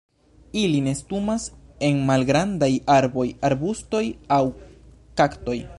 [0.61, 1.45] Ili nestumas
[1.89, 4.03] en malgrandaj arboj, arbustoj
[4.39, 4.45] aŭ
[5.23, 5.61] kaktoj.